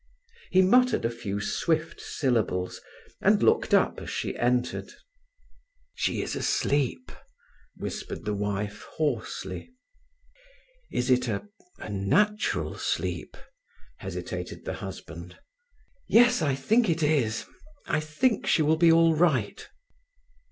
He 0.49 0.63
muttered 0.63 1.05
a 1.05 1.11
few 1.11 1.39
swift 1.39 2.01
syllables, 2.01 2.81
and 3.21 3.43
looked 3.43 3.71
up 3.71 4.01
as 4.01 4.09
she 4.09 4.35
entered. 4.35 4.89
"She 5.93 6.23
is 6.23 6.35
asleep," 6.35 7.11
whispered 7.75 8.25
the 8.25 8.33
wife 8.33 8.81
hoarsely. 8.95 9.71
"Is 10.91 11.11
it 11.11 11.27
a—a 11.27 11.89
natural 11.91 12.79
sleep?" 12.79 13.37
hesitated 13.97 14.65
the 14.65 14.73
husband. 14.73 15.37
"Yes. 16.07 16.41
I 16.41 16.55
think 16.55 16.89
it 16.89 17.03
is. 17.03 17.45
I 17.85 17.99
think 17.99 18.47
she 18.47 18.63
will 18.63 18.77
be 18.77 18.91
all 18.91 19.13
right." 19.13 19.69